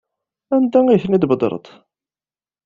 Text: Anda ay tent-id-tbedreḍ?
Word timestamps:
Anda 0.55 0.79
ay 0.87 1.01
tent-id-tbedreḍ? 1.01 1.65